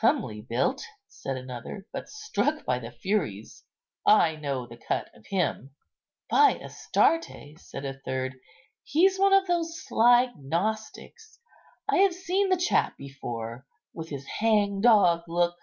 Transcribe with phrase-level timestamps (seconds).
[0.00, 3.62] "Comely built," said another, "but struck by the furies.
[4.04, 5.76] I know the cut of him."
[6.28, 8.34] "By Astarte," said a third,
[8.82, 11.38] "he's one of those sly Gnostics!
[11.88, 13.64] I have seen the chap before,
[13.94, 15.54] with his hangdog look.